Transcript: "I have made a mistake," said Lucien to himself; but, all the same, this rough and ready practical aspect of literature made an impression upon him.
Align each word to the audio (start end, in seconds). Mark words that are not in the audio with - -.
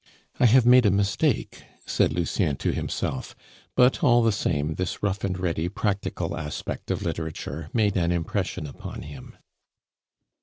"I 0.39 0.47
have 0.47 0.65
made 0.65 0.87
a 0.87 0.89
mistake," 0.89 1.61
said 1.85 2.11
Lucien 2.11 2.55
to 2.55 2.71
himself; 2.73 3.35
but, 3.75 4.03
all 4.03 4.23
the 4.23 4.31
same, 4.31 4.73
this 4.73 5.03
rough 5.03 5.23
and 5.23 5.37
ready 5.37 5.69
practical 5.69 6.35
aspect 6.35 6.89
of 6.89 7.03
literature 7.03 7.69
made 7.71 7.95
an 7.95 8.11
impression 8.11 8.65
upon 8.65 9.03
him. 9.03 9.37